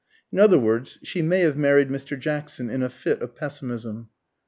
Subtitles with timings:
[0.31, 2.17] In other words, she may have married Mr.
[2.17, 4.09] Jackson in a fit of pessimism.